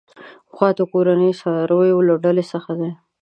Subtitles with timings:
[0.55, 2.89] غوا د کورني څارويو له ډلې څخه ده.